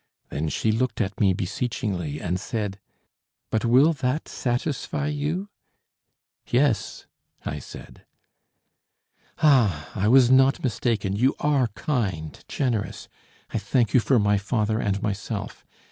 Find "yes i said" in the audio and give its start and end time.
6.47-8.05